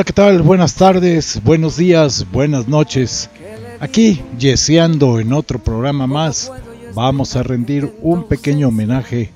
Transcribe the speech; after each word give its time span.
Hola, 0.00 0.06
¿qué 0.06 0.12
tal? 0.14 0.40
Buenas 0.40 0.76
tardes, 0.76 1.42
buenos 1.44 1.76
días, 1.76 2.24
buenas 2.32 2.66
noches. 2.66 3.28
Aquí, 3.80 4.22
yeseando 4.38 5.20
en 5.20 5.34
otro 5.34 5.58
programa 5.58 6.06
más, 6.06 6.50
vamos 6.94 7.36
a 7.36 7.42
rendir 7.42 7.92
un 8.00 8.24
pequeño 8.24 8.68
homenaje 8.68 9.30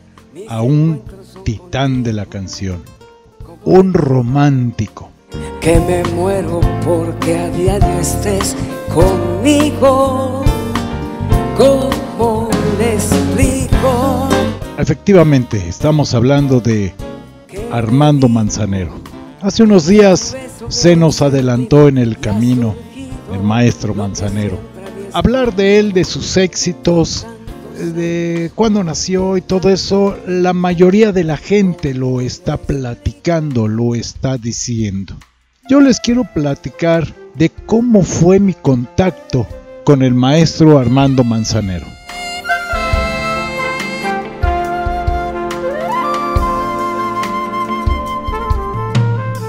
a 0.49 0.63
un 0.63 1.03
titán 1.45 2.03
de 2.03 2.15
la 2.15 2.25
canción, 2.25 2.83
un 3.67 3.93
romántico. 3.93 5.11
Que 5.61 5.79
me 5.81 6.03
muero 6.15 6.63
porque 6.83 7.37
a 7.37 7.51
diario 7.51 8.01
estés 8.01 8.57
conmigo. 8.89 10.45
¿Cómo 11.59 12.49
le 12.79 12.95
explico? 12.95 14.31
Efectivamente, 14.79 15.63
estamos 15.69 16.15
hablando 16.15 16.59
de 16.61 16.95
Armando 17.71 18.31
Manzanero. 18.31 18.95
Hace 19.43 19.63
unos 19.63 19.87
días 19.87 20.35
se 20.69 20.97
nos 20.97 21.23
adelantó 21.23 21.89
en 21.89 21.99
el 21.99 22.19
camino 22.19 22.75
el 23.33 23.43
maestro 23.43 23.95
Manzanero. 23.95 24.59
Hablar 25.13 25.55
de 25.55 25.79
él, 25.79 25.93
de 25.93 26.05
sus 26.05 26.37
éxitos, 26.37 27.27
de 27.79 28.51
cuándo 28.55 28.83
nació 28.85 29.37
y 29.37 29.41
todo 29.41 29.71
eso, 29.71 30.17
la 30.27 30.53
mayoría 30.53 31.13
de 31.13 31.25
la 31.25 31.37
gente 31.37 31.95
lo 31.95 32.21
está 32.21 32.57
platicando, 32.57 33.69
lo 33.69 33.95
está 33.95 34.39
diciendo. 34.39 35.17
Yo 35.69 35.81
les 35.81 36.01
quiero 36.01 36.25
platicar 36.25 37.15
de 37.35 37.51
cómo 37.51 38.03
fue 38.03 38.39
mi 38.39 38.55
contacto 38.55 39.47
con 39.85 40.03
el 40.03 40.15
maestro 40.15 40.79
Armando 40.79 41.25
Manzanero. 41.25 41.87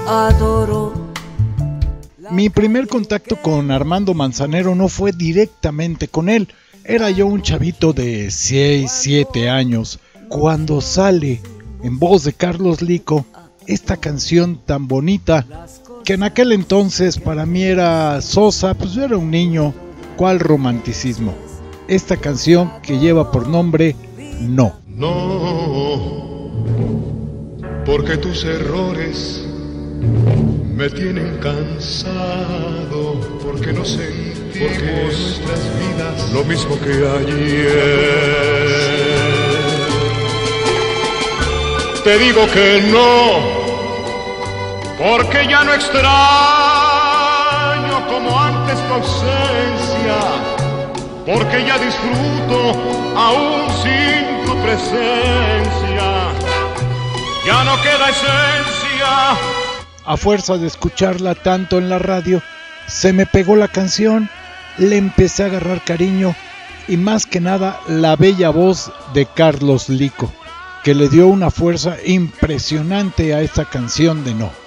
Adoro. 0.08 0.85
Mi 2.30 2.50
primer 2.50 2.88
contacto 2.88 3.36
con 3.36 3.70
Armando 3.70 4.14
Manzanero 4.14 4.74
no 4.74 4.88
fue 4.88 5.12
directamente 5.12 6.08
con 6.08 6.28
él. 6.28 6.48
Era 6.84 7.10
yo 7.10 7.26
un 7.26 7.42
chavito 7.42 7.92
de 7.92 8.30
6, 8.30 8.90
7 8.90 9.48
años 9.48 10.00
cuando 10.28 10.80
sale 10.80 11.40
en 11.82 11.98
voz 11.98 12.24
de 12.24 12.32
Carlos 12.32 12.82
Lico 12.82 13.26
esta 13.66 13.96
canción 13.96 14.60
tan 14.64 14.88
bonita 14.88 15.46
que 16.04 16.14
en 16.14 16.22
aquel 16.22 16.52
entonces 16.52 17.18
para 17.18 17.46
mí 17.46 17.62
era 17.62 18.20
sosa, 18.22 18.74
pues 18.74 18.92
yo 18.92 19.04
era 19.04 19.16
un 19.16 19.30
niño, 19.30 19.74
¿cuál 20.16 20.38
romanticismo? 20.38 21.34
Esta 21.88 22.16
canción 22.16 22.72
que 22.82 22.98
lleva 22.98 23.30
por 23.30 23.48
nombre 23.48 23.96
No. 24.40 24.76
No, 24.88 26.50
porque 27.84 28.16
tus 28.16 28.44
errores 28.44 29.46
me 30.76 30.90
tienen 30.90 31.38
cansado, 31.38 33.18
porque 33.42 33.72
no 33.72 33.84
sentimos 33.84 34.78
nuestras 34.82 35.60
vidas 35.78 36.30
lo 36.32 36.44
mismo 36.44 36.78
que 36.80 36.92
ayer. 37.18 38.06
Te 42.04 42.18
digo 42.18 42.46
que 42.52 42.82
no, 42.92 43.40
porque 44.98 45.46
ya 45.48 45.64
no 45.64 45.72
extraño 45.72 46.06
como 48.06 48.38
antes 48.38 48.78
tu 48.86 48.92
ausencia, 48.94 50.18
porque 51.24 51.64
ya 51.66 51.78
disfruto 51.78 52.74
aún 53.16 53.70
sin 53.82 54.44
tu 54.44 54.54
presencia. 54.62 56.08
Ya 57.46 57.64
no 57.64 57.80
queda 57.80 58.10
esencia 58.10 59.55
A 60.06 60.16
fuerza 60.16 60.56
de 60.56 60.68
escucharla 60.68 61.34
tanto 61.34 61.78
en 61.78 61.88
la 61.88 61.98
radio, 61.98 62.40
se 62.86 63.12
me 63.12 63.26
pegó 63.26 63.56
la 63.56 63.66
canción, 63.66 64.30
le 64.78 64.96
empecé 64.96 65.42
a 65.42 65.46
agarrar 65.46 65.82
cariño 65.82 66.36
y 66.86 66.96
más 66.96 67.26
que 67.26 67.40
nada 67.40 67.80
la 67.88 68.14
bella 68.14 68.50
voz 68.50 68.92
de 69.14 69.26
Carlos 69.26 69.88
Lico, 69.88 70.32
que 70.84 70.94
le 70.94 71.08
dio 71.08 71.26
una 71.26 71.50
fuerza 71.50 71.96
impresionante 72.04 73.34
a 73.34 73.40
esta 73.40 73.64
canción 73.64 74.22
de 74.22 74.34
No. 74.34 74.65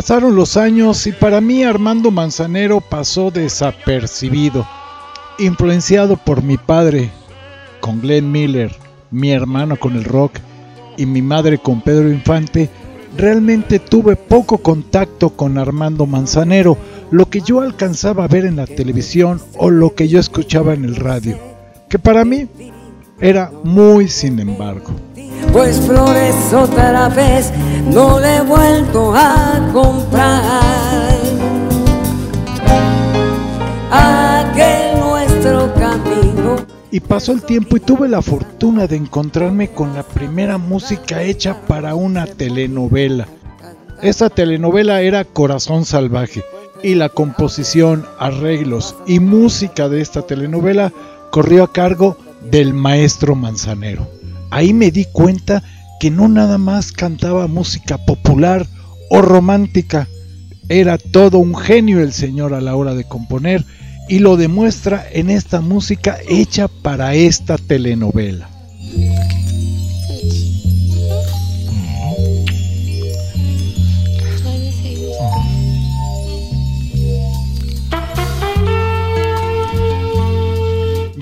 Pasaron 0.00 0.34
los 0.34 0.56
años 0.56 1.06
y 1.06 1.12
para 1.12 1.42
mí 1.42 1.62
Armando 1.62 2.10
Manzanero 2.10 2.80
pasó 2.80 3.30
desapercibido, 3.30 4.66
influenciado 5.38 6.16
por 6.16 6.42
mi 6.42 6.56
padre 6.56 7.10
con 7.82 8.00
Glenn 8.00 8.32
Miller, 8.32 8.74
mi 9.10 9.30
hermano 9.30 9.76
con 9.78 9.96
el 9.96 10.04
rock 10.04 10.38
y 10.96 11.04
mi 11.04 11.20
madre 11.20 11.58
con 11.58 11.82
Pedro 11.82 12.10
Infante, 12.10 12.70
realmente 13.14 13.78
tuve 13.78 14.16
poco 14.16 14.56
contacto 14.56 15.36
con 15.36 15.58
Armando 15.58 16.06
Manzanero, 16.06 16.78
lo 17.10 17.28
que 17.28 17.42
yo 17.42 17.60
alcanzaba 17.60 18.24
a 18.24 18.28
ver 18.28 18.46
en 18.46 18.56
la 18.56 18.66
televisión 18.66 19.38
o 19.58 19.68
lo 19.68 19.94
que 19.94 20.08
yo 20.08 20.18
escuchaba 20.18 20.72
en 20.72 20.86
el 20.86 20.96
radio, 20.96 21.36
que 21.90 21.98
para 21.98 22.24
mí 22.24 22.48
era 23.20 23.52
muy 23.64 24.08
sin 24.08 24.40
embargo. 24.40 24.94
Pues 25.52 25.80
flores 25.80 26.52
otra 26.52 27.08
vez 27.08 27.52
no 27.92 28.20
le 28.20 28.36
he 28.36 28.40
vuelto 28.40 29.12
a 29.14 29.68
comprar. 29.72 31.10
Aquel 33.90 35.00
nuestro 35.00 35.74
camino. 35.74 36.56
Y 36.92 37.00
pasó 37.00 37.32
el 37.32 37.42
tiempo 37.42 37.76
y 37.76 37.80
tuve 37.80 38.08
la 38.08 38.22
fortuna 38.22 38.86
de 38.86 38.96
encontrarme 38.96 39.70
con 39.70 39.94
la 39.94 40.04
primera 40.04 40.56
música 40.56 41.22
hecha 41.22 41.60
para 41.66 41.96
una 41.96 42.26
telenovela. 42.26 43.26
Esa 44.02 44.30
telenovela 44.30 45.00
era 45.00 45.24
Corazón 45.24 45.84
Salvaje 45.84 46.44
y 46.82 46.94
la 46.94 47.08
composición, 47.08 48.06
arreglos 48.18 48.94
y 49.06 49.18
música 49.18 49.88
de 49.88 50.00
esta 50.00 50.22
telenovela 50.22 50.92
corrió 51.30 51.64
a 51.64 51.72
cargo 51.72 52.16
del 52.50 52.72
maestro 52.72 53.34
Manzanero. 53.34 54.19
Ahí 54.50 54.72
me 54.74 54.90
di 54.90 55.04
cuenta 55.04 55.62
que 56.00 56.10
no 56.10 56.28
nada 56.28 56.58
más 56.58 56.92
cantaba 56.92 57.46
música 57.46 57.98
popular 57.98 58.66
o 59.10 59.22
romántica, 59.22 60.08
era 60.68 60.98
todo 60.98 61.38
un 61.38 61.56
genio 61.56 62.00
el 62.00 62.12
señor 62.12 62.54
a 62.54 62.60
la 62.60 62.76
hora 62.76 62.94
de 62.94 63.04
componer 63.04 63.64
y 64.08 64.20
lo 64.20 64.36
demuestra 64.36 65.04
en 65.12 65.30
esta 65.30 65.60
música 65.60 66.18
hecha 66.28 66.68
para 66.68 67.14
esta 67.14 67.58
telenovela. 67.58 68.48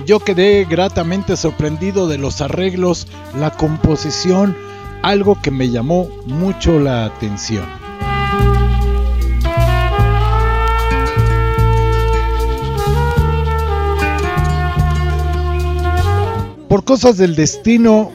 Yo 0.09 0.21
quedé 0.21 0.65
gratamente 0.65 1.37
sorprendido 1.37 2.09
de 2.09 2.17
los 2.17 2.41
arreglos, 2.41 3.07
la 3.39 3.51
composición, 3.51 4.57
algo 5.03 5.39
que 5.43 5.51
me 5.51 5.69
llamó 5.69 6.09
mucho 6.25 6.79
la 6.81 7.05
atención. 7.05 7.67
Por 16.71 16.85
cosas 16.85 17.19
del 17.19 17.37
destino, 17.37 18.11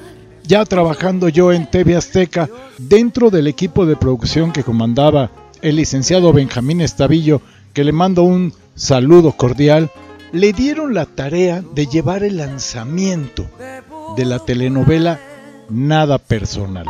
ya 0.48 0.66
trabajando 0.66 1.30
yo 1.30 1.54
en 1.54 1.70
TV 1.70 1.96
Azteca, 1.96 2.50
dentro 2.80 3.30
del 3.30 3.46
equipo 3.46 3.86
de 3.86 3.98
producción 3.98 4.52
que 4.52 4.64
comandaba 4.64 5.30
el 5.62 5.76
licenciado 5.76 6.34
Benjamín 6.34 6.82
Estavillo, 6.82 7.42
que 7.72 7.84
le 7.84 7.92
mando 7.92 8.24
un 8.24 8.52
saludo 8.74 9.34
cordial, 9.34 9.92
le 10.34 10.52
dieron 10.52 10.96
la 10.96 11.06
tarea 11.06 11.62
de 11.62 11.86
llevar 11.86 12.24
el 12.24 12.38
lanzamiento 12.38 13.48
de 14.18 14.26
la 14.26 14.40
telenovela 14.40 15.20
Nada 15.70 16.18
Personal. 16.18 16.88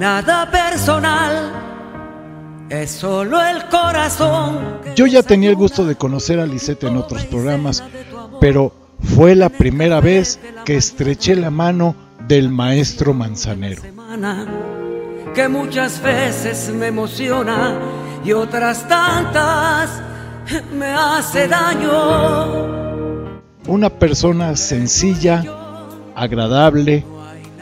Nada 0.00 0.50
personal, 0.50 1.52
es 2.70 2.90
solo 2.90 3.38
el 3.44 3.66
corazón. 3.66 4.78
Yo 4.96 5.06
ya 5.06 5.22
tenía 5.22 5.50
el 5.50 5.56
gusto 5.56 5.84
de 5.84 5.94
conocer 5.94 6.40
a 6.40 6.46
Lisette 6.46 6.84
en 6.84 6.96
otros 6.96 7.26
programas, 7.26 7.84
pero 8.40 8.72
fue 9.14 9.34
la 9.34 9.50
primera 9.50 10.00
vez 10.00 10.40
que 10.64 10.78
estreché 10.78 11.36
la 11.36 11.50
mano 11.50 11.94
del 12.26 12.48
maestro 12.48 13.12
Manzanero. 13.12 13.82
Que 15.34 15.48
muchas 15.48 16.00
veces 16.00 16.72
me 16.74 16.86
emociona 16.86 17.78
y 18.24 18.32
otras 18.32 18.88
tantas 18.88 20.00
me 20.72 20.86
hace 20.86 21.46
daño. 21.46 23.10
Una 23.66 23.90
persona 23.90 24.56
sencilla, 24.56 25.44
agradable, 26.14 27.04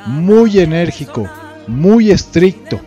muy 0.06 0.60
enérgico, 0.60 1.28
muy 1.68 2.10
estricto. 2.10 2.80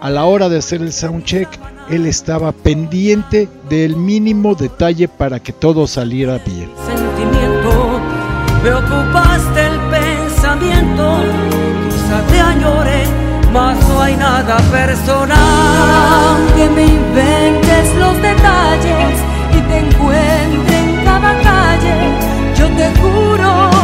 A 0.00 0.10
la 0.10 0.24
hora 0.24 0.48
de 0.48 0.58
hacer 0.58 0.82
el 0.82 0.92
soundcheck, 0.92 1.48
él 1.90 2.06
estaba 2.06 2.52
pendiente 2.52 3.48
del 3.68 3.96
mínimo 3.96 4.54
detalle 4.54 5.08
para 5.08 5.40
que 5.40 5.52
todo 5.52 5.86
saliera 5.86 6.38
bien. 6.38 6.70
Sentimiento, 6.86 8.00
me 8.62 8.72
ocupaste 8.72 9.66
el 9.66 9.78
pensamiento, 9.90 11.22
quizá 11.90 12.22
te 12.28 12.40
añore, 12.40 13.04
mas 13.52 13.88
no 13.88 14.02
hay 14.02 14.16
nada 14.16 14.56
personal. 14.70 15.38
Aunque 15.38 16.68
me 16.70 16.86
inventes 16.86 17.94
los 17.96 18.14
detalles 18.16 19.20
y 19.56 19.60
te 19.60 19.78
encuentre 19.78 20.78
en 20.78 21.04
cada 21.04 21.40
calle, 21.42 22.10
yo 22.56 22.66
te 22.76 23.00
juro 23.00 23.75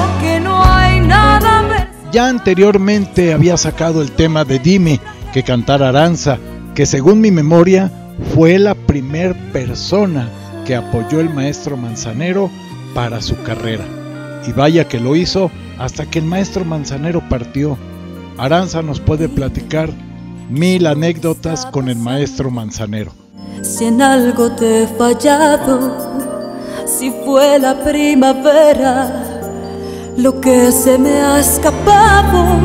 Ya 2.12 2.28
anteriormente 2.28 3.32
había 3.32 3.56
sacado 3.56 4.02
el 4.02 4.12
tema 4.12 4.44
de 4.44 4.58
Dime 4.58 5.00
que 5.32 5.42
cantara 5.42 5.88
Aranza, 5.88 6.38
que 6.74 6.84
según 6.84 7.22
mi 7.22 7.30
memoria 7.30 7.90
fue 8.34 8.58
la 8.58 8.74
primer 8.74 9.34
persona 9.50 10.28
que 10.66 10.76
apoyó 10.76 11.20
el 11.20 11.30
maestro 11.30 11.78
Manzanero 11.78 12.50
para 12.94 13.22
su 13.22 13.42
carrera. 13.42 13.84
Y 14.46 14.52
vaya 14.52 14.88
que 14.88 15.00
lo 15.00 15.16
hizo 15.16 15.50
hasta 15.78 16.04
que 16.04 16.18
el 16.18 16.26
maestro 16.26 16.66
Manzanero 16.66 17.26
partió. 17.30 17.78
Aranza 18.36 18.82
nos 18.82 19.00
puede 19.00 19.30
platicar 19.30 19.88
mil 20.50 20.86
anécdotas 20.86 21.64
con 21.64 21.88
el 21.88 21.96
maestro 21.96 22.50
Manzanero. 22.50 23.12
Si 23.62 23.86
en 23.86 24.02
algo 24.02 24.52
te 24.52 24.82
he 24.82 24.86
fallado, 24.86 25.96
si 26.84 27.10
fue 27.24 27.58
la 27.58 27.82
primavera, 27.82 29.21
lo 30.16 30.40
que 30.40 30.70
se 30.72 30.98
me 30.98 31.20
ha 31.20 31.40
escapado, 31.40 32.58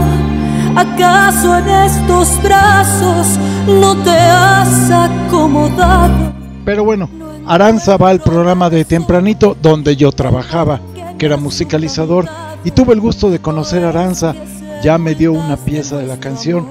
¿acaso 0.75 1.57
en 1.57 1.69
estos 1.69 2.41
brazos 2.44 3.39
no 3.67 3.95
te 4.03 4.11
has 4.11 4.91
acomodado? 4.91 6.33
Pero 6.65 6.83
bueno, 6.83 7.09
Aranza 7.45 7.97
va 7.97 8.09
al 8.09 8.21
programa 8.21 8.69
de 8.69 8.83
tempranito 8.83 9.55
donde 9.61 9.95
yo 9.95 10.11
trabajaba, 10.11 10.81
que 11.17 11.25
era 11.25 11.38
musicalizador, 11.38 12.25
y 12.63 12.71
tuve 12.71 12.94
el 12.94 12.99
gusto 12.99 13.29
de 13.29 13.39
conocer 13.39 13.85
a 13.85 13.89
Aranza. 13.89 14.35
Ya 14.83 14.97
me 14.97 15.15
dio 15.15 15.31
una 15.33 15.57
pieza 15.57 15.97
de 15.97 16.05
la 16.05 16.19
canción. 16.19 16.67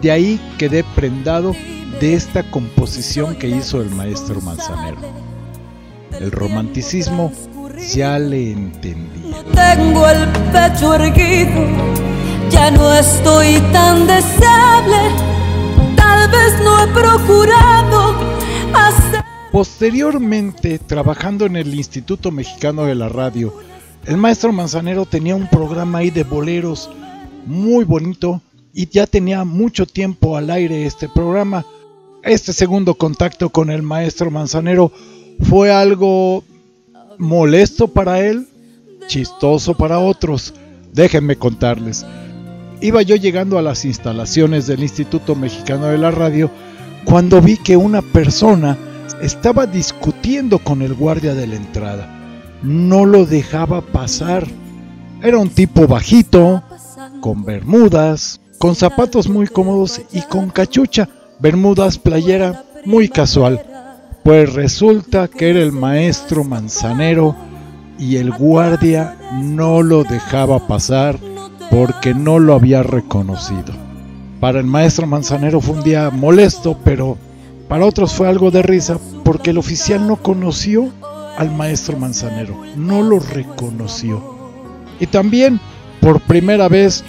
De 0.00 0.10
ahí 0.10 0.40
quedé 0.58 0.82
prendado 0.82 1.54
de 2.00 2.14
esta 2.14 2.42
composición 2.50 3.36
que 3.36 3.48
hizo 3.48 3.80
el 3.80 3.90
maestro 3.90 4.40
Manzanero. 4.40 4.96
El 6.18 6.30
romanticismo 6.30 7.32
ya 7.94 8.18
le 8.18 8.52
entendía. 8.52 9.44
Tengo 9.54 10.08
el 10.08 10.28
pecho 10.52 10.94
erguido, 10.94 11.66
ya 12.50 12.70
no 12.70 12.92
estoy 12.92 13.60
tan 13.72 14.06
deseable, 14.06 14.96
tal 15.96 16.30
vez 16.30 16.60
no 16.62 16.84
he 16.84 16.86
procurado 16.88 18.14
hacer... 18.74 19.24
Posteriormente, 19.52 20.78
trabajando 20.78 21.46
en 21.46 21.56
el 21.56 21.74
Instituto 21.74 22.30
Mexicano 22.30 22.84
de 22.84 22.94
la 22.94 23.08
Radio, 23.08 23.54
el 24.06 24.16
maestro 24.16 24.52
Manzanero 24.52 25.06
tenía 25.06 25.34
un 25.34 25.48
programa 25.48 25.98
ahí 25.98 26.10
de 26.10 26.24
boleros 26.24 26.90
muy 27.46 27.84
bonito 27.84 28.42
y 28.72 28.88
ya 28.88 29.06
tenía 29.06 29.44
mucho 29.44 29.86
tiempo 29.86 30.36
al 30.36 30.50
aire 30.50 30.84
este 30.86 31.08
programa. 31.08 31.64
Este 32.22 32.52
segundo 32.52 32.94
contacto 32.94 33.50
con 33.50 33.70
el 33.70 33.82
maestro 33.82 34.30
Manzanero 34.30 34.90
fue 35.42 35.72
algo 35.72 36.42
molesto 37.18 37.88
para 37.88 38.20
él, 38.20 38.46
chistoso 39.06 39.74
para 39.74 39.98
otros. 39.98 40.54
Déjenme 40.92 41.36
contarles. 41.36 42.06
Iba 42.80 43.02
yo 43.02 43.16
llegando 43.16 43.58
a 43.58 43.62
las 43.62 43.84
instalaciones 43.84 44.66
del 44.66 44.82
Instituto 44.82 45.34
Mexicano 45.34 45.86
de 45.86 45.98
la 45.98 46.10
Radio 46.10 46.50
cuando 47.04 47.40
vi 47.40 47.56
que 47.56 47.76
una 47.76 48.02
persona 48.02 48.76
estaba 49.20 49.66
discutiendo 49.66 50.58
con 50.58 50.82
el 50.82 50.94
guardia 50.94 51.34
de 51.34 51.46
la 51.46 51.56
entrada. 51.56 52.08
No 52.62 53.04
lo 53.04 53.26
dejaba 53.26 53.80
pasar. 53.80 54.46
Era 55.22 55.38
un 55.38 55.48
tipo 55.48 55.86
bajito, 55.86 56.62
con 57.20 57.44
bermudas, 57.44 58.40
con 58.58 58.74
zapatos 58.74 59.28
muy 59.28 59.46
cómodos 59.46 60.00
y 60.12 60.22
con 60.22 60.50
cachucha, 60.50 61.08
bermudas 61.38 61.98
playera 61.98 62.64
muy 62.84 63.08
casual. 63.08 63.64
Pues 64.24 64.54
resulta 64.54 65.28
que 65.28 65.50
era 65.50 65.60
el 65.60 65.70
maestro 65.70 66.44
manzanero 66.44 67.36
y 67.98 68.16
el 68.16 68.30
guardia 68.32 69.18
no 69.38 69.82
lo 69.82 70.02
dejaba 70.02 70.66
pasar 70.66 71.18
porque 71.70 72.14
no 72.14 72.38
lo 72.38 72.54
había 72.54 72.82
reconocido. 72.82 73.74
Para 74.40 74.60
el 74.60 74.66
maestro 74.66 75.06
manzanero 75.06 75.60
fue 75.60 75.76
un 75.76 75.84
día 75.84 76.08
molesto, 76.08 76.78
pero 76.82 77.18
para 77.68 77.84
otros 77.84 78.14
fue 78.14 78.26
algo 78.26 78.50
de 78.50 78.62
risa 78.62 78.98
porque 79.24 79.50
el 79.50 79.58
oficial 79.58 80.08
no 80.08 80.16
conoció 80.16 80.88
al 81.36 81.54
maestro 81.54 81.98
manzanero, 81.98 82.62
no 82.76 83.02
lo 83.02 83.18
reconoció. 83.18 84.22
Y 85.00 85.06
también, 85.06 85.60
por 86.00 86.18
primera 86.22 86.70
vez, 86.70 87.04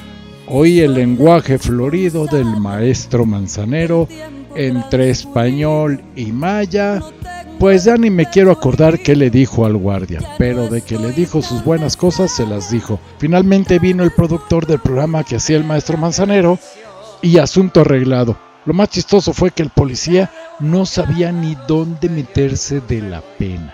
oí 0.48 0.82
el 0.82 0.96
lenguaje 0.96 1.60
florido 1.60 2.26
del 2.26 2.60
maestro 2.60 3.26
manzanero 3.26 4.10
entre 4.56 5.10
español 5.10 6.02
y 6.16 6.32
maya. 6.32 7.02
Pues 7.60 7.86
ya 7.86 7.96
ni 7.96 8.10
me 8.10 8.30
quiero 8.30 8.52
acordar 8.52 9.00
qué 9.00 9.16
le 9.16 9.30
dijo 9.30 9.66
al 9.66 9.78
guardia, 9.78 10.20
pero 10.38 10.68
de 10.68 10.82
que 10.82 10.98
le 10.98 11.12
dijo 11.12 11.42
sus 11.42 11.64
buenas 11.64 11.96
cosas 11.96 12.32
se 12.32 12.46
las 12.46 12.70
dijo. 12.70 13.00
Finalmente 13.18 13.80
vino 13.80 14.04
el 14.04 14.12
productor 14.12 14.66
del 14.66 14.80
programa 14.80 15.24
que 15.24 15.38
hacía 15.38 15.56
el 15.58 15.64
maestro 15.64 15.98
manzanero 15.98 16.60
y 17.22 17.38
asunto 17.38 17.82
arreglado. 17.82 18.38
Lo 18.66 18.74
más 18.74 18.90
chistoso 18.90 19.32
fue 19.32 19.52
que 19.52 19.64
el 19.64 19.70
policía 19.70 20.32
no 20.60 20.86
sabía 20.86 21.32
ni 21.32 21.56
dónde 21.68 22.10
meterse 22.10 22.82
de 22.82 23.02
la 23.02 23.22
pena. 23.22 23.74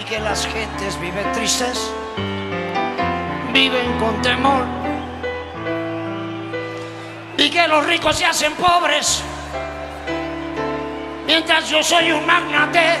y 0.00 0.04
que 0.08 0.18
las 0.20 0.46
gentes 0.46 1.00
viven 1.00 1.32
tristes, 1.32 1.90
viven 3.52 3.98
con 3.98 4.20
temor, 4.22 4.85
y 7.46 7.50
que 7.50 7.68
los 7.68 7.86
ricos 7.86 8.16
se 8.16 8.24
hacen 8.24 8.54
pobres, 8.54 9.22
mientras 11.28 11.68
yo 11.68 11.80
soy 11.80 12.10
un 12.10 12.26
magnate 12.26 12.98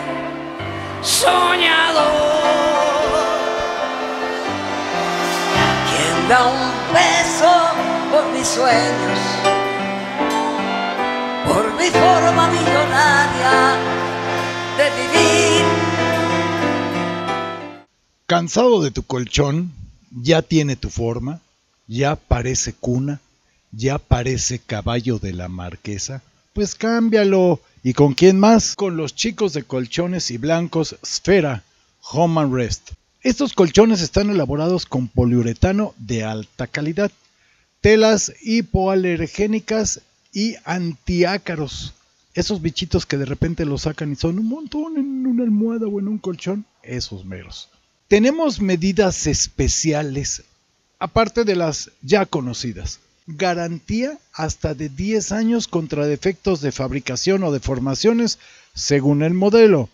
soñador. 1.02 2.04
¿Quién 5.90 6.28
da 6.28 6.46
un 6.46 6.70
beso 6.94 7.52
por 8.12 8.24
mis 8.32 8.46
sueños? 8.46 9.18
Por 11.48 11.74
mi 11.74 11.90
forma 11.90 12.48
millonaria 12.48 13.76
de 14.78 14.90
vivir. 14.90 15.64
Cansado 18.26 18.80
de 18.80 18.92
tu 18.92 19.02
colchón, 19.02 19.72
ya 20.12 20.42
tiene 20.42 20.76
tu 20.76 20.88
forma, 20.88 21.40
ya 21.88 22.14
parece 22.14 22.74
cuna, 22.74 23.18
ya 23.76 23.98
parece 23.98 24.58
caballo 24.58 25.18
de 25.18 25.32
la 25.32 25.48
marquesa. 25.48 26.22
Pues 26.52 26.74
cámbialo. 26.74 27.60
¿Y 27.82 27.92
con 27.92 28.14
quién 28.14 28.40
más? 28.40 28.74
Con 28.74 28.96
los 28.96 29.14
chicos 29.14 29.52
de 29.52 29.62
colchones 29.62 30.30
y 30.30 30.38
blancos 30.38 30.96
Sfera 31.04 31.62
Home 32.10 32.40
and 32.40 32.54
Rest. 32.54 32.92
Estos 33.22 33.52
colchones 33.52 34.00
están 34.00 34.30
elaborados 34.30 34.86
con 34.86 35.08
poliuretano 35.08 35.94
de 35.98 36.24
alta 36.24 36.66
calidad, 36.66 37.10
telas 37.80 38.32
hipoalergénicas 38.42 40.00
y 40.32 40.54
antiácaros. 40.64 41.94
Esos 42.34 42.62
bichitos 42.62 43.06
que 43.06 43.16
de 43.16 43.24
repente 43.24 43.64
los 43.64 43.82
sacan 43.82 44.12
y 44.12 44.16
son 44.16 44.38
un 44.38 44.48
montón 44.48 44.96
en 44.96 45.26
una 45.26 45.42
almohada 45.42 45.86
o 45.86 45.98
en 45.98 46.08
un 46.08 46.18
colchón, 46.18 46.64
esos 46.82 47.24
meros. 47.24 47.68
Tenemos 48.08 48.60
medidas 48.60 49.26
especiales, 49.26 50.44
aparte 50.98 51.44
de 51.44 51.56
las 51.56 51.90
ya 52.02 52.26
conocidas. 52.26 53.00
Garantía 53.26 54.18
hasta 54.32 54.74
de 54.74 54.88
10 54.88 55.32
años 55.32 55.66
contra 55.68 56.06
defectos 56.06 56.60
de 56.60 56.72
fabricación 56.72 57.42
o 57.42 57.52
deformaciones 57.52 58.38
según 58.74 59.22
el 59.22 59.34
modelo. 59.34 59.88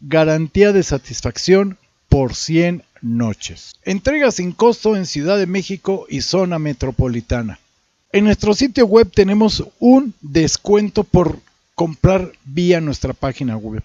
Garantía 0.00 0.72
de 0.72 0.82
satisfacción 0.82 1.76
por 2.08 2.34
100 2.34 2.82
noches. 3.02 3.74
Entrega 3.84 4.30
sin 4.30 4.52
costo 4.52 4.96
en 4.96 5.06
Ciudad 5.06 5.38
de 5.38 5.46
México 5.46 6.06
y 6.08 6.22
zona 6.22 6.58
metropolitana. 6.58 7.58
En 8.12 8.24
nuestro 8.24 8.54
sitio 8.54 8.86
web 8.86 9.10
tenemos 9.12 9.64
un 9.78 10.14
descuento 10.20 11.04
por 11.04 11.38
comprar 11.74 12.32
vía 12.44 12.80
nuestra 12.80 13.12
página 13.12 13.56
web. 13.56 13.82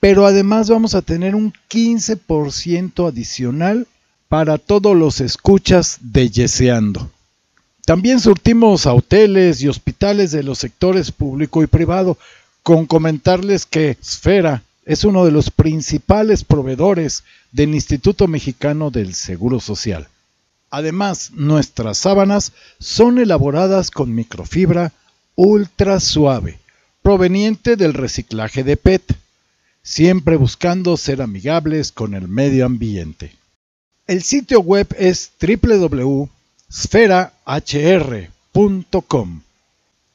pero 0.00 0.26
además 0.26 0.70
vamos 0.70 0.94
a 0.94 1.02
tener 1.02 1.34
un 1.34 1.52
15% 1.68 3.08
adicional 3.08 3.86
para 4.28 4.58
todos 4.58 4.96
los 4.96 5.20
escuchas 5.20 5.98
de 6.00 6.30
Yeseando. 6.30 7.10
También 7.88 8.20
surtimos 8.20 8.84
a 8.84 8.92
hoteles 8.92 9.62
y 9.62 9.68
hospitales 9.68 10.30
de 10.30 10.42
los 10.42 10.58
sectores 10.58 11.10
público 11.10 11.62
y 11.62 11.66
privado, 11.66 12.18
con 12.62 12.84
comentarles 12.84 13.64
que 13.64 13.96
Sfera 14.02 14.62
es 14.84 15.04
uno 15.04 15.24
de 15.24 15.30
los 15.30 15.50
principales 15.50 16.44
proveedores 16.44 17.24
del 17.50 17.74
Instituto 17.74 18.28
Mexicano 18.28 18.90
del 18.90 19.14
Seguro 19.14 19.58
Social. 19.58 20.06
Además, 20.68 21.30
nuestras 21.32 21.96
sábanas 21.96 22.52
son 22.78 23.18
elaboradas 23.18 23.90
con 23.90 24.14
microfibra 24.14 24.92
ultra 25.34 25.98
suave, 25.98 26.58
proveniente 27.00 27.76
del 27.76 27.94
reciclaje 27.94 28.64
de 28.64 28.76
PET, 28.76 29.16
siempre 29.82 30.36
buscando 30.36 30.98
ser 30.98 31.22
amigables 31.22 31.90
con 31.90 32.12
el 32.12 32.28
medio 32.28 32.66
ambiente. 32.66 33.34
El 34.06 34.22
sitio 34.22 34.60
web 34.60 34.94
es 34.98 35.30
www.sferahr.com 36.68 39.40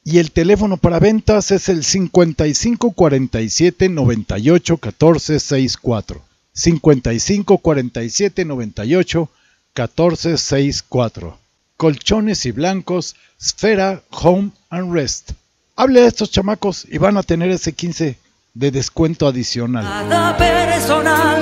y 0.05 0.19
el 0.19 0.31
teléfono 0.31 0.77
para 0.77 0.99
ventas 0.99 1.51
es 1.51 1.69
el 1.69 1.83
55 1.83 2.91
47 2.91 3.89
98 3.89 4.77
14 4.77 5.39
64. 5.39 6.21
55 6.53 7.57
47 7.57 8.45
98 8.45 9.29
14 9.73 10.37
64. 10.37 11.37
Colchones 11.77 12.45
y 12.45 12.51
blancos, 12.51 13.15
Sfera 13.41 14.01
Home 14.11 14.51
and 14.69 14.93
Rest. 14.93 15.31
Hable 15.75 16.01
a 16.01 16.07
estos 16.07 16.31
chamacos 16.31 16.85
y 16.89 16.97
van 16.97 17.17
a 17.17 17.23
tener 17.23 17.49
ese 17.49 17.73
15 17.73 18.17
de 18.53 18.71
descuento 18.71 19.27
adicional. 19.27 19.83
Nada 19.83 20.37
personal, 20.37 21.41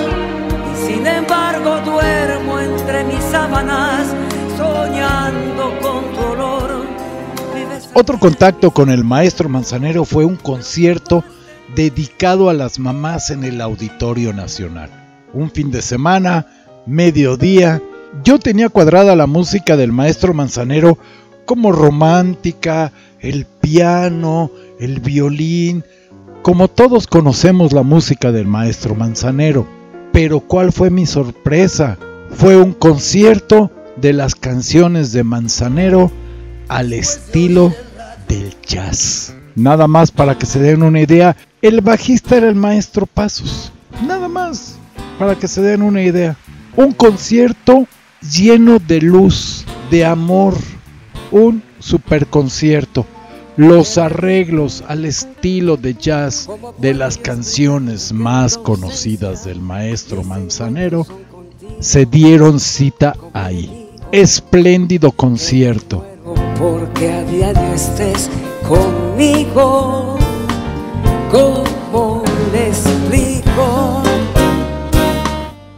y 0.71 0.87
sin 0.87 1.05
embargo 1.05 1.81
duermo 1.81 2.59
entre 2.59 3.03
mis 3.03 3.23
sábanas, 3.25 4.07
Otro 7.93 8.17
contacto 8.17 8.71
con 8.71 8.89
el 8.89 9.03
maestro 9.03 9.49
Manzanero 9.49 10.05
fue 10.05 10.25
un 10.25 10.35
concierto 10.35 11.23
dedicado 11.75 12.49
a 12.49 12.53
las 12.53 12.79
mamás 12.79 13.29
en 13.29 13.43
el 13.43 13.61
Auditorio 13.61 14.33
Nacional. 14.33 14.89
Un 15.33 15.51
fin 15.51 15.71
de 15.71 15.81
semana, 15.81 16.47
mediodía, 16.85 17.81
yo 18.23 18.39
tenía 18.39 18.69
cuadrada 18.69 19.15
la 19.15 19.27
música 19.27 19.77
del 19.77 19.91
maestro 19.91 20.33
Manzanero 20.33 20.97
como 21.45 21.71
romántica, 21.71 22.91
el 23.19 23.45
piano, 23.45 24.51
el 24.79 24.99
violín, 24.99 25.83
como 26.41 26.69
todos 26.69 27.07
conocemos 27.07 27.71
la 27.71 27.83
música 27.83 28.31
del 28.31 28.47
maestro 28.47 28.95
Manzanero. 28.95 29.67
Pero 30.11 30.39
¿cuál 30.39 30.71
fue 30.71 30.89
mi 30.89 31.05
sorpresa? 31.05 31.97
Fue 32.31 32.57
un 32.57 32.73
concierto 32.73 33.69
de 34.01 34.13
las 34.13 34.35
canciones 34.35 35.11
de 35.11 35.23
Manzanero 35.23 36.11
al 36.67 36.91
estilo 36.93 37.73
del 38.27 38.55
jazz. 38.65 39.35
Nada 39.55 39.87
más 39.87 40.11
para 40.11 40.37
que 40.37 40.45
se 40.45 40.59
den 40.59 40.83
una 40.83 41.01
idea, 41.01 41.35
el 41.61 41.81
bajista 41.81 42.37
era 42.37 42.49
el 42.49 42.55
maestro 42.55 43.05
Pasos. 43.05 43.71
Nada 44.07 44.27
más 44.27 44.77
para 45.19 45.35
que 45.35 45.47
se 45.47 45.61
den 45.61 45.83
una 45.83 46.01
idea. 46.01 46.35
Un 46.75 46.93
concierto 46.93 47.85
lleno 48.21 48.79
de 48.79 49.01
luz, 49.01 49.65
de 49.91 50.05
amor, 50.05 50.55
un 51.31 51.61
super 51.79 52.25
concierto. 52.25 53.05
Los 53.57 53.97
arreglos 53.97 54.83
al 54.87 55.05
estilo 55.05 55.77
de 55.77 55.93
jazz 55.93 56.49
de 56.79 56.93
las 56.93 57.17
canciones 57.17 58.13
más 58.13 58.57
conocidas 58.57 59.45
del 59.45 59.59
maestro 59.59 60.23
Manzanero 60.23 61.05
se 61.79 62.05
dieron 62.05 62.59
cita 62.59 63.15
ahí. 63.33 63.80
Espléndido 64.11 65.13
concierto. 65.13 66.05
Porque 66.59 67.09
a 67.09 67.23
diario 67.23 67.73
estés 67.73 68.29
conmigo, 68.67 70.17
¿cómo 71.31 72.21
le 72.51 72.67
explico? 72.67 74.03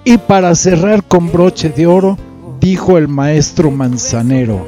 Y 0.03 0.17
para 0.17 0.55
cerrar 0.55 1.03
con 1.03 1.31
broche 1.31 1.69
de 1.69 1.85
oro, 1.85 2.17
dijo 2.59 2.97
el 2.97 3.07
maestro 3.07 3.69
Manzanero, 3.69 4.65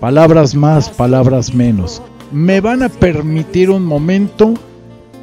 palabras 0.00 0.56
más, 0.56 0.90
palabras 0.90 1.54
menos, 1.54 2.02
me 2.32 2.60
van 2.60 2.82
a 2.82 2.88
permitir 2.88 3.70
un 3.70 3.84
momento, 3.84 4.54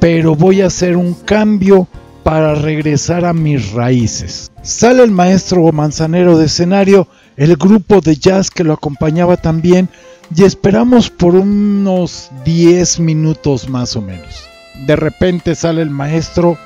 pero 0.00 0.34
voy 0.34 0.62
a 0.62 0.68
hacer 0.68 0.96
un 0.96 1.12
cambio 1.12 1.86
para 2.22 2.54
regresar 2.54 3.26
a 3.26 3.34
mis 3.34 3.72
raíces. 3.72 4.50
Sale 4.62 5.02
el 5.02 5.10
maestro 5.10 5.70
Manzanero 5.72 6.38
de 6.38 6.46
escenario, 6.46 7.06
el 7.36 7.56
grupo 7.56 8.00
de 8.00 8.16
jazz 8.16 8.50
que 8.50 8.64
lo 8.64 8.72
acompañaba 8.72 9.36
también, 9.36 9.88
y 10.34 10.44
esperamos 10.44 11.10
por 11.10 11.34
unos 11.34 12.30
10 12.44 13.00
minutos 13.00 13.68
más 13.68 13.96
o 13.96 14.02
menos. 14.02 14.44
De 14.86 14.96
repente 14.96 15.54
sale 15.54 15.82
el 15.82 15.90
maestro 15.90 16.56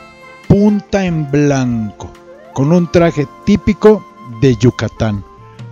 punta 0.48 1.04
en 1.04 1.30
blanco, 1.30 2.10
con 2.52 2.72
un 2.72 2.90
traje 2.90 3.26
típico 3.44 4.04
de 4.40 4.56
Yucatán. 4.56 5.24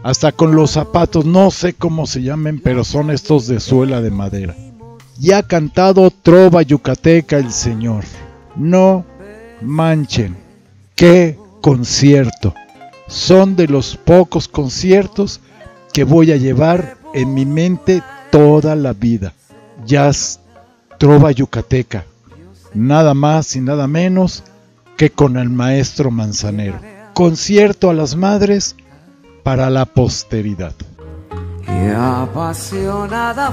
Hasta 0.03 0.33
con 0.33 0.55
los 0.55 0.73
zapatos, 0.73 1.25
no 1.25 1.51
sé 1.51 1.73
cómo 1.73 2.07
se 2.07 2.23
llamen, 2.23 2.61
pero 2.61 2.85
son 2.85 3.11
estos 3.11 3.47
de 3.47 3.61
suela 3.61 4.03
de 4.03 4.11
madera. 4.11 4.55
Y 5.19 5.33
ha 5.33 5.43
cantado 5.45 6.11
Trova 6.11 6.63
Yucateca 6.63 7.39
el 7.39 7.51
Señor. 7.53 8.05
No 8.57 9.05
manchen, 9.63 10.37
qué 10.95 11.39
concierto. 11.61 12.55
Son 13.07 13.57
de 13.57 13.69
los 13.69 13.97
pocos 13.97 14.49
conciertos 14.49 15.41
que 15.93 16.05
voy 16.05 16.33
a 16.33 16.37
llevar 16.37 16.97
en 17.13 17.35
mi 17.35 17.47
mente 17.47 18.03
toda 18.31 18.75
la 18.75 18.93
vida. 18.93 19.33
Jazz 19.87 20.41
Trova 20.99 21.31
Yucateca. 21.31 22.05
Nada 22.73 23.15
más 23.15 23.55
y 23.57 23.61
nada 23.61 23.87
menos 23.87 24.43
que 24.97 25.11
con 25.11 25.37
el 25.37 25.51
maestro 25.51 26.11
Manzanero. 26.11 26.81
Concierto 27.13 27.91
a 27.91 27.95
las 27.95 28.17
madres 28.17 28.77
para 29.43 29.71
la 29.71 29.85
posteridad. 29.85 30.75
Apasionada 31.97 33.53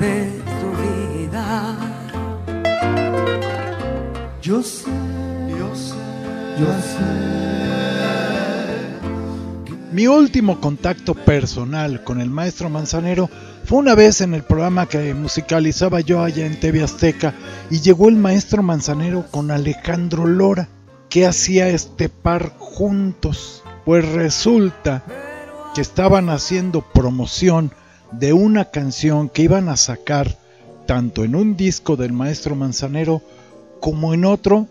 de 0.00 0.42
tu 0.60 0.68
vida. 0.82 1.76
Yo 4.40 4.62
Mi 9.92 10.06
último 10.06 10.58
contacto 10.60 11.14
personal 11.14 12.02
con 12.02 12.20
el 12.20 12.30
maestro 12.30 12.70
Manzanero 12.70 13.28
fue 13.64 13.78
una 13.78 13.94
vez 13.94 14.22
en 14.22 14.32
el 14.34 14.42
programa 14.42 14.86
que 14.86 15.12
musicalizaba 15.14 16.00
yo 16.00 16.22
allá 16.22 16.46
en 16.46 16.58
TV 16.58 16.82
Azteca 16.82 17.34
y 17.70 17.80
llegó 17.80 18.08
el 18.08 18.16
maestro 18.16 18.62
Manzanero 18.62 19.26
con 19.30 19.50
Alejandro 19.50 20.26
Lora. 20.26 20.68
¿Qué 21.10 21.26
hacía 21.26 21.68
este 21.68 22.08
par 22.08 22.54
juntos? 22.58 23.62
Pues 23.84 24.10
resulta 24.12 25.04
que 25.74 25.82
estaban 25.82 26.30
haciendo 26.30 26.80
promoción 26.80 27.72
de 28.12 28.32
una 28.32 28.66
canción 28.66 29.28
que 29.28 29.42
iban 29.42 29.68
a 29.68 29.76
sacar 29.76 30.38
tanto 30.86 31.24
en 31.24 31.34
un 31.34 31.56
disco 31.56 31.96
del 31.96 32.12
maestro 32.12 32.56
Manzanero 32.56 33.22
como 33.80 34.14
en 34.14 34.24
otro 34.24 34.68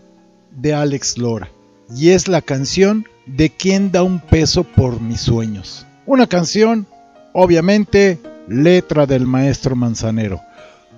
de 0.50 0.74
Alex 0.74 1.16
Lora. 1.18 1.48
Y 1.94 2.10
es 2.10 2.28
la 2.28 2.42
canción 2.42 3.06
de 3.26 3.50
quién 3.50 3.92
da 3.92 4.02
un 4.02 4.20
peso 4.20 4.64
por 4.64 5.00
mis 5.00 5.20
sueños. 5.20 5.86
Una 6.06 6.26
canción, 6.26 6.86
obviamente, 7.32 8.18
letra 8.48 9.06
del 9.06 9.26
maestro 9.26 9.76
Manzanero. 9.76 10.40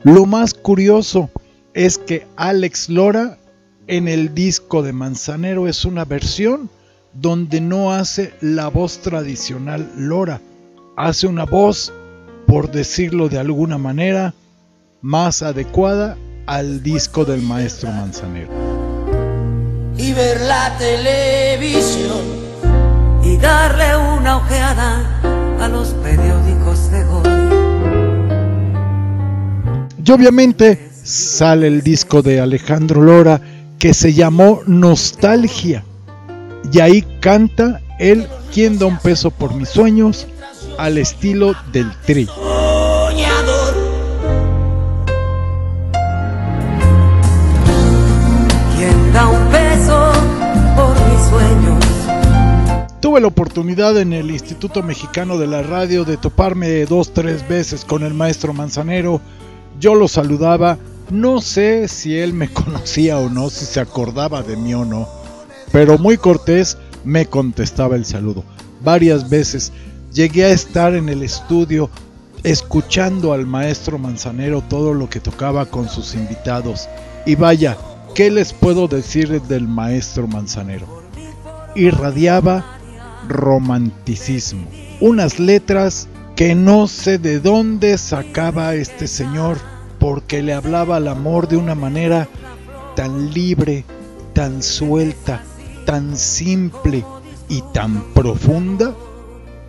Lo 0.02 0.26
más 0.26 0.54
curioso 0.54 1.30
es 1.72 1.98
que 1.98 2.26
Alex 2.36 2.88
Lora 2.88 3.38
en 3.86 4.08
el 4.08 4.34
disco 4.34 4.82
de 4.82 4.92
Manzanero 4.92 5.68
es 5.68 5.84
una 5.84 6.04
versión 6.04 6.70
donde 7.12 7.60
no 7.60 7.92
hace 7.92 8.32
la 8.40 8.68
voz 8.68 8.98
tradicional 8.98 9.90
Lora, 9.96 10.40
hace 10.96 11.26
una 11.26 11.44
voz, 11.44 11.92
por 12.46 12.70
decirlo 12.70 13.28
de 13.28 13.38
alguna 13.38 13.78
manera, 13.78 14.34
más 15.00 15.42
adecuada 15.42 16.16
al 16.46 16.82
disco 16.82 17.24
del 17.24 17.42
maestro 17.42 17.90
Manzanero. 17.90 18.63
Ver 20.14 20.40
la 20.42 20.76
televisión. 20.78 22.44
y 23.22 23.38
darle 23.38 23.96
una 23.96 24.36
ojeada 24.36 25.20
a 25.58 25.68
los 25.68 25.88
periódicos 25.94 26.90
de 26.90 27.04
hoy. 27.04 27.28
Y 30.04 30.12
obviamente 30.12 30.90
sale 31.02 31.68
el 31.68 31.82
disco 31.82 32.20
de 32.20 32.40
Alejandro 32.40 33.00
Lora 33.00 33.40
que 33.78 33.94
se 33.94 34.12
llamó 34.12 34.60
Nostalgia. 34.66 35.84
Y 36.70 36.80
ahí 36.80 37.02
canta 37.20 37.80
él 37.98 38.28
quien 38.52 38.78
da 38.78 38.86
un 38.86 38.98
peso 38.98 39.30
por 39.30 39.54
mis 39.54 39.70
sueños 39.70 40.26
al 40.76 40.98
estilo 40.98 41.54
del 41.72 41.90
tri. 42.04 42.28
Tuve 53.14 53.20
la 53.20 53.28
oportunidad 53.28 53.96
en 54.00 54.12
el 54.12 54.32
Instituto 54.32 54.82
Mexicano 54.82 55.38
de 55.38 55.46
la 55.46 55.62
Radio 55.62 56.04
de 56.04 56.16
toparme 56.16 56.84
dos, 56.84 57.12
tres 57.12 57.46
veces 57.46 57.84
con 57.84 58.02
el 58.02 58.12
maestro 58.12 58.52
Manzanero. 58.52 59.20
Yo 59.78 59.94
lo 59.94 60.08
saludaba, 60.08 60.78
no 61.12 61.40
sé 61.40 61.86
si 61.86 62.18
él 62.18 62.32
me 62.32 62.48
conocía 62.52 63.18
o 63.18 63.30
no, 63.30 63.50
si 63.50 63.66
se 63.66 63.78
acordaba 63.78 64.42
de 64.42 64.56
mí 64.56 64.74
o 64.74 64.84
no, 64.84 65.08
pero 65.70 65.96
muy 65.96 66.16
cortés 66.16 66.76
me 67.04 67.26
contestaba 67.26 67.94
el 67.94 68.04
saludo. 68.04 68.42
Varias 68.82 69.30
veces 69.30 69.72
llegué 70.12 70.46
a 70.46 70.50
estar 70.50 70.96
en 70.96 71.08
el 71.08 71.22
estudio 71.22 71.90
escuchando 72.42 73.32
al 73.32 73.46
maestro 73.46 73.96
Manzanero 73.96 74.60
todo 74.68 74.92
lo 74.92 75.08
que 75.08 75.20
tocaba 75.20 75.66
con 75.66 75.88
sus 75.88 76.16
invitados. 76.16 76.88
Y 77.26 77.36
vaya, 77.36 77.78
¿qué 78.16 78.28
les 78.32 78.52
puedo 78.52 78.88
decir 78.88 79.40
del 79.42 79.68
maestro 79.68 80.26
Manzanero? 80.26 81.04
Irradiaba 81.76 82.73
romanticismo, 83.28 84.66
unas 85.00 85.38
letras 85.38 86.08
que 86.36 86.54
no 86.54 86.88
sé 86.88 87.18
de 87.18 87.40
dónde 87.40 87.96
sacaba 87.98 88.74
este 88.74 89.06
señor, 89.06 89.58
porque 89.98 90.42
le 90.42 90.52
hablaba 90.52 90.96
al 90.96 91.08
amor 91.08 91.48
de 91.48 91.56
una 91.56 91.74
manera 91.74 92.28
tan 92.96 93.32
libre, 93.32 93.84
tan 94.32 94.62
suelta, 94.62 95.42
tan 95.86 96.16
simple 96.16 97.04
y 97.48 97.62
tan 97.72 98.02
profunda. 98.12 98.94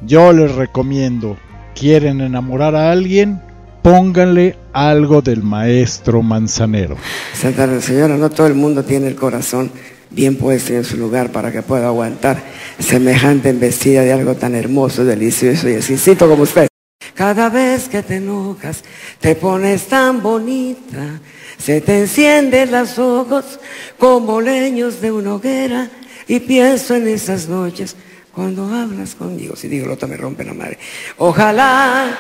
Yo 0.06 0.34
les 0.34 0.54
recomiendo 0.56 1.38
quieren 1.76 2.22
enamorar 2.22 2.76
a 2.76 2.92
alguien, 2.92 3.42
pónganle 3.84 4.58
algo 4.74 5.22
del 5.22 5.44
maestro 5.44 6.24
manzanero. 6.24 6.96
Santa 7.34 7.80
Señora, 7.82 8.18
no 8.18 8.30
todo 8.32 8.48
el 8.48 8.56
mundo 8.56 8.84
tiene 8.84 9.08
el 9.08 9.16
corazón 9.16 9.70
bien 10.10 10.36
puesto 10.38 10.74
en 10.74 10.84
su 10.84 10.98
lugar 10.98 11.32
para 11.32 11.52
que 11.52 11.62
pueda 11.62 11.88
aguantar 11.88 12.42
semejante 12.80 13.50
embestida 13.50 14.02
de 14.02 14.14
algo 14.14 14.36
tan 14.36 14.56
hermoso, 14.56 15.04
delicioso 15.06 15.70
y 15.70 15.74
exquisito 15.74 16.28
como 16.28 16.44
usted. 16.44 16.68
Cada 17.14 17.50
vez 17.50 17.88
que 17.88 18.04
te 18.04 18.18
enojas, 18.18 18.84
te 19.20 19.36
pones 19.36 19.88
tan 19.88 20.22
bonita, 20.22 21.20
se 21.58 21.80
te 21.82 22.02
encienden 22.02 22.72
los 22.72 23.00
ojos 23.00 23.60
como 23.98 24.42
leños 24.42 25.00
de 25.02 25.12
una 25.12 25.36
hoguera 25.36 25.90
y 26.28 26.40
pienso 26.42 26.96
en 26.96 27.08
esas 27.08 27.48
noches 27.48 27.96
cuando 28.34 28.66
hablas 28.74 29.16
conmigo, 29.16 29.56
si 29.56 29.70
digo 29.70 29.88
lo 29.88 29.94
otro 29.94 30.10
me 30.10 30.18
rompe 30.18 30.44
la 30.44 30.54
madre. 30.54 30.78
Ojalá 31.18 32.18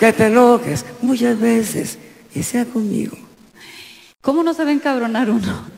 que 0.00 0.12
te 0.12 0.26
enojes 0.26 0.84
muchas 1.00 1.38
veces 1.38 1.98
y 2.34 2.42
sea 2.42 2.64
conmigo. 2.64 3.16
¿Cómo 4.20 4.42
no 4.42 4.52
se 4.54 4.64
va 4.64 4.70
a 4.70 4.72
encabronar 4.72 5.30
uno? 5.30 5.77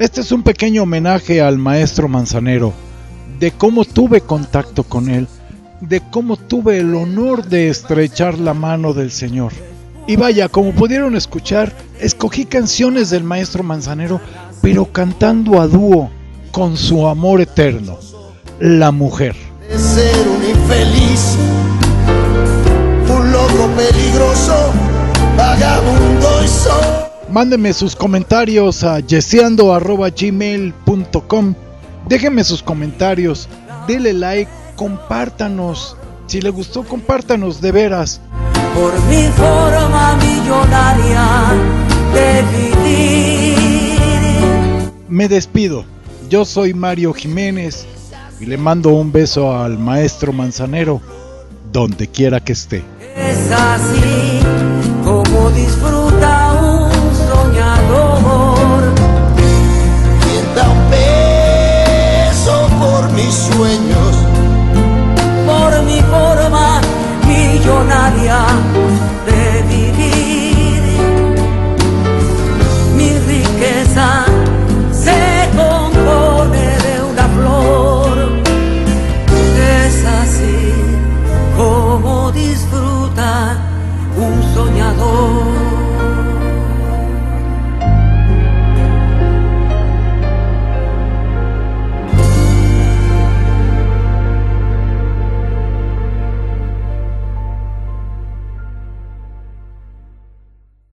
Este 0.00 0.22
es 0.22 0.32
un 0.32 0.42
pequeño 0.42 0.84
homenaje 0.84 1.42
al 1.42 1.58
maestro 1.58 2.08
Manzanero, 2.08 2.72
de 3.38 3.50
cómo 3.50 3.84
tuve 3.84 4.22
contacto 4.22 4.82
con 4.82 5.10
él, 5.10 5.28
de 5.82 6.00
cómo 6.00 6.38
tuve 6.38 6.78
el 6.78 6.94
honor 6.94 7.44
de 7.44 7.68
estrechar 7.68 8.38
la 8.38 8.54
mano 8.54 8.94
del 8.94 9.10
Señor. 9.10 9.52
Y 10.06 10.16
vaya, 10.16 10.48
como 10.48 10.72
pudieron 10.72 11.16
escuchar, 11.16 11.74
escogí 12.00 12.46
canciones 12.46 13.10
del 13.10 13.24
maestro 13.24 13.62
Manzanero, 13.62 14.22
pero 14.62 14.86
cantando 14.86 15.60
a 15.60 15.66
dúo 15.66 16.10
con 16.50 16.78
su 16.78 17.06
amor 17.06 17.42
eterno, 17.42 17.98
la 18.58 18.92
mujer. 18.92 19.36
De 19.68 19.78
ser 19.78 20.16
un 20.26 20.42
infeliz, 20.48 21.36
un 23.06 23.30
loco 23.30 23.68
peligroso, 23.76 24.72
vagabundo 25.36 26.42
y 26.42 26.48
solo. 26.48 27.09
Mándenme 27.30 27.72
sus 27.72 27.94
comentarios 27.94 28.82
a 28.82 28.98
yeseando.gmail.com 29.00 31.54
Déjenme 32.08 32.42
sus 32.42 32.62
comentarios, 32.62 33.48
denle 33.86 34.12
like, 34.12 34.50
compártanos. 34.74 35.96
Si 36.26 36.40
le 36.40 36.50
gustó, 36.50 36.82
compártanos 36.82 37.60
de 37.60 37.70
veras 37.70 38.20
por 38.74 38.92
mi 39.04 39.28
forma 39.36 40.16
millonaria 40.16 41.52
de 42.12 42.42
vivir. 42.58 43.54
Me 45.08 45.28
despido. 45.28 45.84
Yo 46.28 46.44
soy 46.44 46.74
Mario 46.74 47.12
Jiménez 47.12 47.86
y 48.40 48.46
le 48.46 48.56
mando 48.56 48.88
un 48.90 49.12
beso 49.12 49.56
al 49.56 49.78
maestro 49.78 50.32
Manzanero 50.32 51.00
donde 51.72 52.08
quiera 52.08 52.40
que 52.40 52.54
esté. 52.54 52.82
Es 53.16 53.48
así 53.50 54.40
como 55.04 55.50
disfruta 55.50 55.99
mis 63.30 63.48